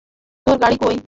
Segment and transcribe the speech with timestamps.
[0.47, 0.97] তোর গাড়ি কই?